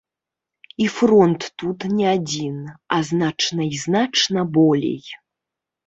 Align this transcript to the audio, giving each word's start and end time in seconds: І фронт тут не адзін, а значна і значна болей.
І 0.85 0.87
фронт 0.93 1.41
тут 1.63 1.85
не 1.99 2.07
адзін, 2.15 2.57
а 2.99 3.01
значна 3.13 3.61
і 3.73 3.87
значна 3.87 4.51
болей. 4.61 5.01